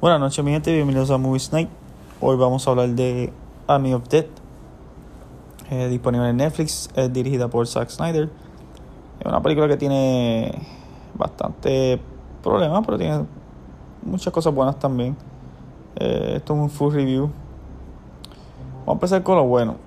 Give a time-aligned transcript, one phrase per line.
[0.00, 0.72] Buenas noches, mi gente.
[0.72, 1.68] Bienvenidos a Movie Night.
[2.20, 3.32] Hoy vamos a hablar de
[3.66, 4.26] Army of Dead,
[5.70, 6.88] eh, disponible en Netflix.
[6.94, 8.30] Es dirigida por Zack Snyder.
[9.18, 10.56] Es una película que tiene
[11.14, 12.00] bastante
[12.44, 13.24] problemas, pero tiene
[14.02, 15.16] muchas cosas buenas también.
[15.96, 17.28] Eh, esto es un full review.
[18.86, 19.78] Vamos a empezar con lo bueno.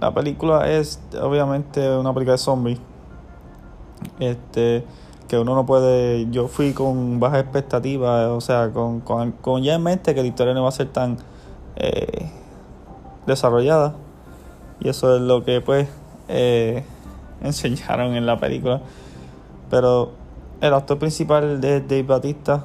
[0.00, 2.80] La película es obviamente una película de zombies.
[4.18, 4.84] Este
[5.28, 6.30] que uno no puede.
[6.30, 10.54] Yo fui con baja expectativas, o sea, con, con, ya en mente que la historia
[10.54, 11.18] no va a ser tan
[11.76, 12.30] eh,
[13.26, 13.94] desarrollada.
[14.80, 15.88] Y eso es lo que, pues,
[16.28, 16.84] eh,
[17.42, 18.80] enseñaron en la película.
[19.70, 20.12] Pero
[20.60, 22.64] el actor principal de Dave Batista,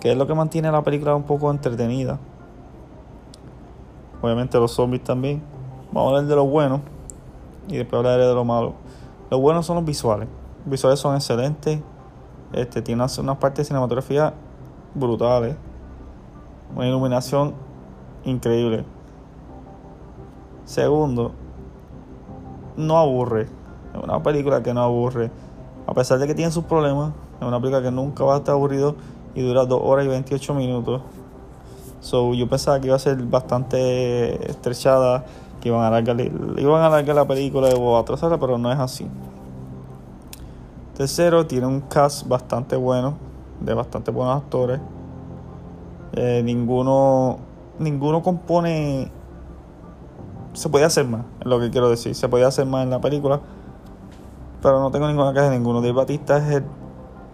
[0.00, 2.18] que es lo que mantiene la película un poco entretenida.
[4.20, 5.42] Obviamente los zombies también.
[5.92, 6.80] Vamos a hablar de lo bueno
[7.68, 8.74] y después hablaré de lo malo.
[9.30, 10.28] Lo bueno son los visuales
[10.66, 11.80] visuales son excelentes.
[12.52, 14.34] Este, tiene unas, partes de cinematografía
[14.94, 15.56] brutales.
[16.74, 17.54] Una iluminación
[18.24, 18.84] increíble.
[20.64, 21.32] Segundo,
[22.76, 23.42] no aburre.
[23.94, 25.30] Es una película que no aburre.
[25.86, 28.54] A pesar de que tiene sus problemas, es una película que nunca va a estar
[28.54, 28.96] aburrido
[29.34, 31.02] y dura 2 horas y 28 minutos.
[32.00, 35.24] So, yo pensaba que iba a ser bastante estrechada,
[35.60, 39.08] que iban a alargar, iban a alargar la película o atrasarla, pero no es así.
[40.96, 43.18] Tercero, tiene un cast bastante bueno,
[43.60, 44.80] de bastante buenos actores.
[46.14, 47.36] Eh, ninguno,
[47.78, 49.12] ninguno compone.
[50.54, 52.14] Se puede hacer más, es lo que quiero decir.
[52.14, 53.42] Se podía hacer más en la película,
[54.62, 55.82] pero no tengo ninguna queja de ninguno.
[55.82, 56.62] Dave Batista es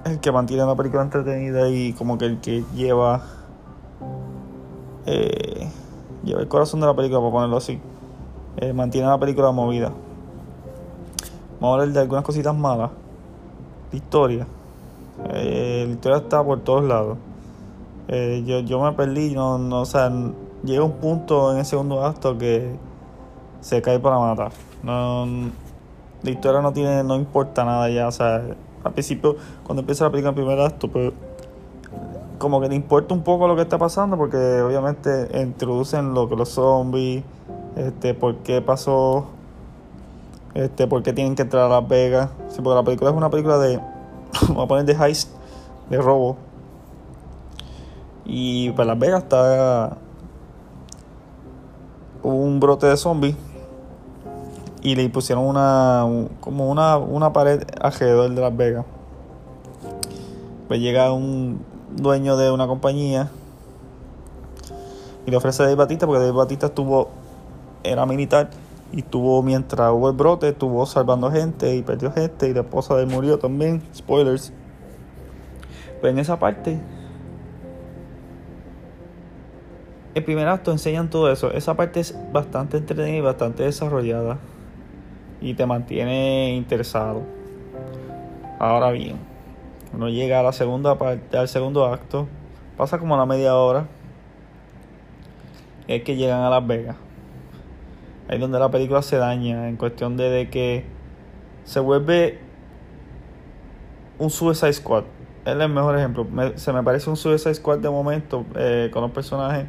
[0.07, 3.23] el, que mantiene la película entretenida y como que el que lleva.
[5.07, 5.69] Eh,
[6.25, 7.81] lleva el corazón de la película, por ponerlo así.
[8.57, 9.93] Eh, mantiene la película movida.
[11.61, 12.91] Vamos a hablar de algunas cositas malas
[13.93, 14.47] la historia.
[15.35, 17.19] Eh, la historia está por todos lados.
[18.09, 20.11] Eh, yo, yo me perdí, no, no, o sea,
[20.65, 22.75] llega un punto en el segundo acto que
[23.61, 24.53] se cae para matar.
[24.83, 25.27] No,
[26.23, 28.43] la historia no tiene, no importa nada ya, o sea,
[28.85, 31.13] al principio, cuando empieza la película en primer acto, pues
[32.39, 36.35] como que le importa un poco lo que está pasando, porque obviamente introducen lo que
[36.35, 37.23] los zombies,
[37.77, 39.27] este, por qué pasó
[40.55, 42.31] este, por qué tienen que entrar a Las Vegas.
[42.49, 43.79] Sí, porque la película es una película de,
[44.49, 45.31] vamos a poner de heist,
[45.89, 46.37] de robo.
[48.25, 49.97] Y pues Las Vegas está
[52.23, 53.35] un brote de zombies
[54.81, 56.07] y le pusieron una
[56.41, 58.85] como una, una pared alrededor de Las Vegas.
[60.69, 61.65] Pues llega un
[61.97, 63.31] dueño de una compañía
[65.27, 67.09] y le ofrece a Dave Batista porque Dave Batista estuvo
[67.85, 68.51] era militar
[68.93, 72.95] y tuvo, mientras hubo el brote, estuvo salvando gente y perdió gente y la esposa
[72.95, 73.83] de él murió también.
[73.95, 74.53] Spoilers.
[76.01, 76.79] Pues en esa parte,
[80.15, 81.51] el primer acto enseñan todo eso.
[81.53, 84.39] Esa parte es bastante entretenida y bastante desarrollada.
[85.41, 87.23] Y te mantiene interesado.
[88.59, 89.17] Ahora bien,
[89.95, 92.29] uno llega a la segunda parte, al segundo acto.
[92.77, 93.87] Pasa como a la media hora.
[95.89, 96.97] es que llegan a Las Vegas
[98.29, 100.85] ahí donde la película se daña en cuestión de, que
[101.65, 102.39] se vuelve
[104.19, 105.05] un Suicide Squad.
[105.45, 106.27] Es el mejor ejemplo.
[106.55, 109.67] se me parece un Suicide Squad de momento eh, con los personajes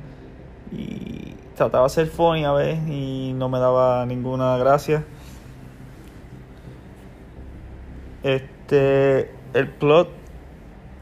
[0.72, 5.04] y trataba de ser funny a ver y no me daba ninguna gracia.
[8.22, 10.10] Este, el plot,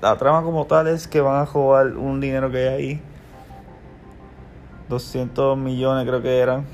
[0.01, 3.01] la trama como tal es que van a jugar un dinero que hay ahí.
[4.89, 6.65] 200 millones creo que eran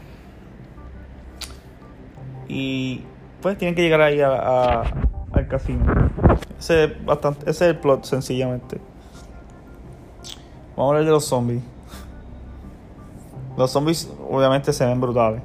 [2.47, 3.03] y
[3.41, 4.81] pues tienen que llegar ahí a,
[5.31, 5.85] al casino.
[6.59, 8.79] Ese es, bastante, ese es el plot, sencillamente.
[10.75, 11.61] Vamos a hablar de los zombies.
[13.57, 15.41] Los zombies obviamente se ven brutales.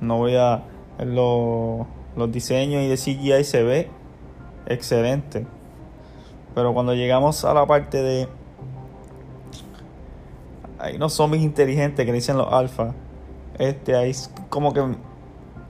[0.00, 0.62] No voy a...
[0.98, 3.90] Los, los diseños y de CGI se ve
[4.66, 5.46] excelente.
[6.54, 8.28] Pero cuando llegamos a la parte de...
[10.78, 12.94] Hay unos zombies inteligentes que dicen los alfa.
[13.58, 14.12] Este, hay
[14.48, 14.82] como que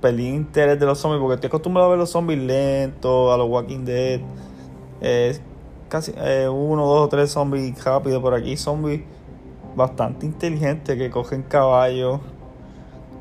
[0.01, 3.49] perdí interés de los zombies porque estoy acostumbrado a ver los zombies lentos, a los
[3.49, 4.21] Walking Dead.
[5.01, 5.39] Eh,
[5.89, 8.57] casi eh, uno, dos o tres zombies rápidos por aquí.
[8.57, 9.03] Zombies
[9.75, 12.21] bastante inteligentes que cogen caballos.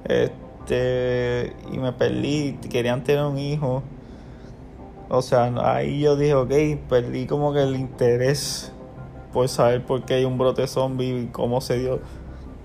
[0.05, 2.57] Este, y me perdí.
[2.69, 3.83] Querían tener un hijo.
[5.09, 6.53] O sea, ahí yo dije, ok,
[6.89, 8.71] perdí como que el interés
[9.31, 11.99] por saber por qué hay un brote zombie y cómo se dio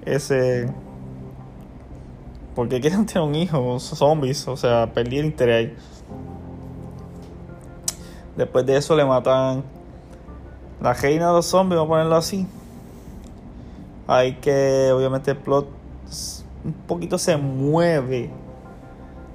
[0.06, 0.72] ese
[2.60, 5.70] porque quieren tener un hijo, zombies, o sea, perdí el interés.
[8.36, 9.64] Después de eso le matan
[10.82, 12.46] la reina de los zombies, vamos a ponerlo así.
[14.06, 15.68] Hay que, obviamente, el plot
[16.62, 18.28] un poquito se mueve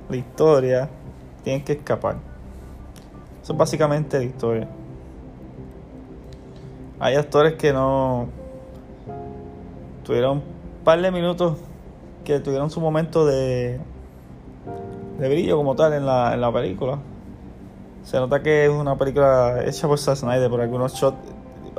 [0.07, 0.87] la historia.
[1.43, 2.17] Tienen que escapar.
[3.41, 4.67] Eso es básicamente la historia.
[6.99, 8.27] Hay actores que no
[10.03, 11.57] tuvieron un par de minutos
[12.25, 13.79] que tuvieron su momento de,
[15.19, 16.99] de brillo como tal en la, en la película.
[18.03, 21.17] Se nota que es una película hecha por Zack Snyder, por algunos shots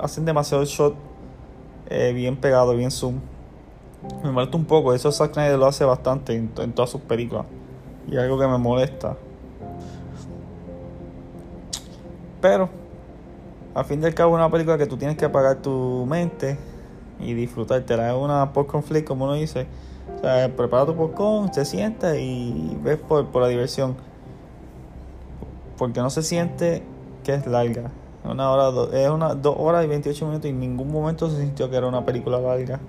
[0.01, 0.95] hacen demasiado shot
[1.89, 3.21] eh, bien pegado, bien zoom.
[4.23, 7.47] Me molesta un poco, eso Zack Snyder lo hace bastante en, todas sus películas.
[8.09, 9.17] Y algo que me molesta.
[12.41, 12.69] Pero,
[13.75, 16.59] al fin al cabo, es una película que tú tienes que apagar tu mente
[17.19, 18.11] y disfrutártela.
[18.11, 19.67] Es una post-conflict, como uno dice.
[20.17, 23.97] O sea, prepara tu popcorn, te sientas y ves por, por la diversión.
[25.77, 26.83] Porque no se siente
[27.23, 27.91] que es larga.
[28.25, 31.71] Una hora, es una dos horas y 28 minutos y en ningún momento se sintió
[31.71, 32.81] que era una película larga.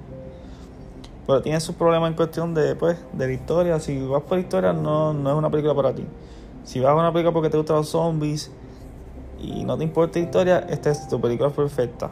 [1.27, 3.79] Pero tiene sus problemas en cuestión de, pues, de la historia.
[3.79, 6.05] Si vas por historia, no, no es una película para ti.
[6.63, 8.49] Si vas a una película porque te gustan los zombies
[9.39, 12.09] y no te importa la historia, esta es tu película perfecta.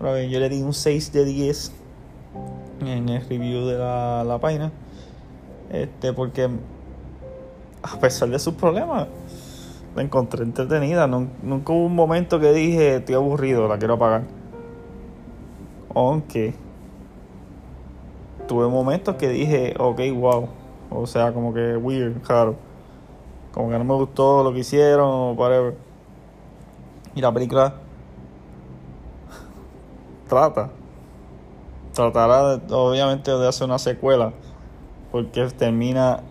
[0.00, 1.72] Yo le di un 6 de 10
[2.86, 4.72] en el review de la, la página.
[5.70, 6.48] Este, porque
[7.82, 9.08] a pesar de sus problemas,
[9.94, 11.06] la encontré entretenida.
[11.06, 14.22] Nunca hubo un momento que dije, estoy aburrido, la quiero apagar.
[15.94, 16.54] Aunque
[18.46, 20.48] tuve momentos que dije, ok, wow.
[20.90, 22.56] O sea, como que weird, claro.
[23.52, 25.76] Como que no me gustó lo que hicieron whatever.
[27.14, 27.74] Y la película
[30.28, 30.70] trata.
[31.92, 34.32] Tratará obviamente de hacer una secuela.
[35.10, 36.22] Porque termina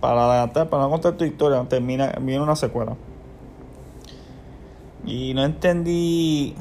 [0.00, 2.96] para adelantar, para no contar tu historia, termina, viene una secuela.
[5.04, 6.54] Y no entendí.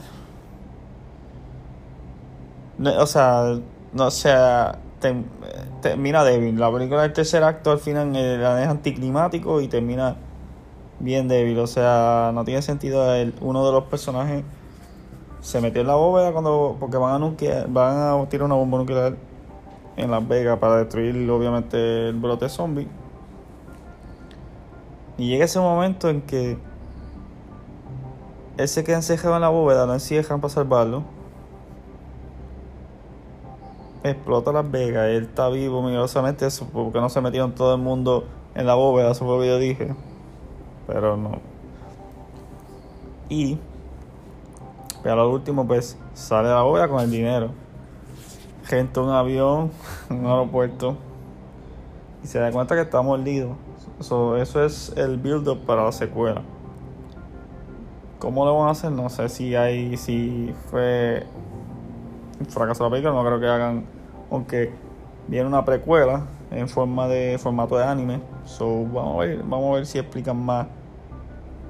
[2.80, 3.60] o sea,
[3.94, 4.80] no sea,
[5.82, 6.60] termina débil.
[6.60, 10.16] La película del tercer acto al final es anticlimático y termina
[11.00, 11.60] bien débil.
[11.60, 13.14] O sea, no tiene sentido.
[13.16, 14.44] El, uno de los personajes
[15.46, 19.16] se metió en la bóveda cuando porque van a van a tirar una bomba nuclear
[19.96, 22.88] en Las Vegas para destruir obviamente el brote zombie.
[25.20, 26.58] Y llega ese momento en que
[28.58, 29.00] él se queda
[29.36, 31.04] en la bóveda, no encierran para salvarlo.
[34.04, 38.26] Explota Las Vegas, él está vivo milagrosamente, eso porque no se metieron todo el mundo
[38.56, 39.96] en la bóveda, eso fue lo que yo dije.
[40.88, 41.34] Pero no.
[43.30, 43.60] Y,
[45.06, 47.52] pero al último, pues sale la bóveda con el dinero.
[48.64, 49.70] Gente un avión,
[50.10, 50.98] un aeropuerto,
[52.24, 53.56] y se da cuenta que está mordido
[54.00, 56.42] eso es el build-up para la secuela.
[58.18, 58.92] ¿Cómo lo van a hacer?
[58.92, 59.96] No sé si hay.
[59.98, 61.24] Si fue
[62.50, 63.86] fracaso la película, no creo que hagan.
[64.32, 64.74] Aunque
[65.28, 68.22] viene una precuela en forma de formato de anime.
[68.46, 70.68] So, vamos a ver, vamos a ver si explican más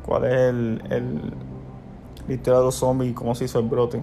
[0.06, 1.34] cuál es el, el
[2.28, 4.02] de los zombies y cómo se hizo el brote.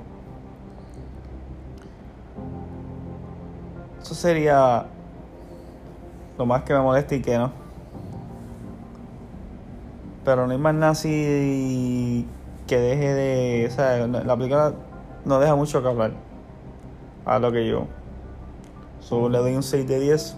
[4.00, 4.86] Eso sería
[6.38, 7.52] lo más que me molesta y que no.
[10.24, 12.26] Pero no hay más nada así
[12.66, 13.66] que deje de.
[13.68, 14.74] O sea, la película
[15.24, 16.12] no deja mucho que hablar.
[17.24, 17.86] A lo que yo.
[19.00, 20.36] Solo le doy un 6 de 10.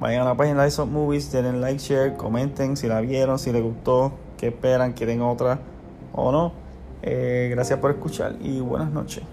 [0.00, 3.52] Vayan a la página de Ice Movies, denle like, share, comenten si la vieron, si
[3.52, 4.12] les gustó,
[4.44, 5.58] qué esperan, quieren otra
[6.12, 6.52] o no.
[7.02, 9.24] Eh, gracias por escuchar y buenas noches.